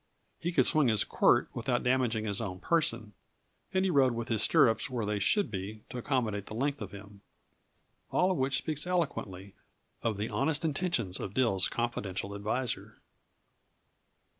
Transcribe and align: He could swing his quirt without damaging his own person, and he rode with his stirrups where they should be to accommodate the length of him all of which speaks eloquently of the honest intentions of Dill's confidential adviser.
He 0.39 0.51
could 0.51 0.65
swing 0.65 0.87
his 0.87 1.03
quirt 1.03 1.47
without 1.53 1.83
damaging 1.83 2.25
his 2.25 2.41
own 2.41 2.59
person, 2.59 3.13
and 3.71 3.85
he 3.85 3.91
rode 3.91 4.15
with 4.15 4.29
his 4.29 4.41
stirrups 4.41 4.89
where 4.89 5.05
they 5.05 5.19
should 5.19 5.51
be 5.51 5.83
to 5.89 5.99
accommodate 5.99 6.47
the 6.47 6.55
length 6.55 6.81
of 6.81 6.89
him 6.91 7.21
all 8.09 8.31
of 8.31 8.37
which 8.37 8.57
speaks 8.57 8.87
eloquently 8.87 9.53
of 10.01 10.17
the 10.17 10.27
honest 10.29 10.65
intentions 10.65 11.19
of 11.19 11.35
Dill's 11.35 11.69
confidential 11.69 12.33
adviser. 12.33 12.97